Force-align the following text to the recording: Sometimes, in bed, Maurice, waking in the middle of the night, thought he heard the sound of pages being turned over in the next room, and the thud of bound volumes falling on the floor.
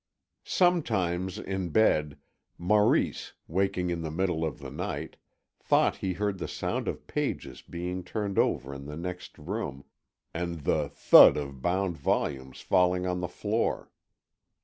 Sometimes, 0.47 1.37
in 1.37 1.69
bed, 1.69 2.17
Maurice, 2.57 3.33
waking 3.47 3.91
in 3.91 4.01
the 4.01 4.09
middle 4.09 4.43
of 4.43 4.57
the 4.57 4.71
night, 4.71 5.15
thought 5.59 5.97
he 5.97 6.13
heard 6.13 6.39
the 6.39 6.47
sound 6.47 6.87
of 6.87 7.05
pages 7.05 7.61
being 7.61 8.03
turned 8.03 8.39
over 8.39 8.73
in 8.73 8.87
the 8.87 8.97
next 8.97 9.37
room, 9.37 9.85
and 10.33 10.61
the 10.61 10.89
thud 10.89 11.37
of 11.37 11.61
bound 11.61 11.97
volumes 11.97 12.61
falling 12.61 13.05
on 13.05 13.19
the 13.19 13.27
floor. 13.27 13.91